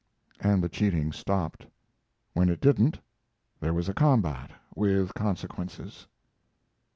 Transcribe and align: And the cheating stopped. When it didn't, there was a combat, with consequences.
And 0.39 0.63
the 0.63 0.67
cheating 0.67 1.11
stopped. 1.11 1.67
When 2.33 2.49
it 2.49 2.59
didn't, 2.59 2.99
there 3.59 3.71
was 3.71 3.87
a 3.87 3.93
combat, 3.93 4.49
with 4.73 5.13
consequences. 5.13 6.07